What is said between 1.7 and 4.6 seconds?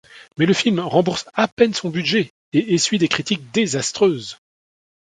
son budget et essuie des critiques désastreuses.